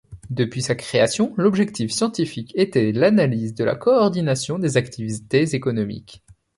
[0.31, 6.23] Depuis sa création, l’objectif scientifique était l’analyse de la coordination des activités économiques.